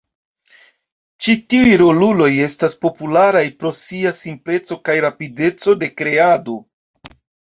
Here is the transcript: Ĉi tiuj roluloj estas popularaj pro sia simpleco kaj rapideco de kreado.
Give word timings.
Ĉi 1.25 1.33
tiuj 1.53 1.73
roluloj 1.81 2.29
estas 2.45 2.73
popularaj 2.85 3.43
pro 3.59 3.71
sia 3.81 4.13
simpleco 4.21 4.79
kaj 4.89 4.95
rapideco 5.07 5.77
de 5.85 5.91
kreado. 6.01 6.57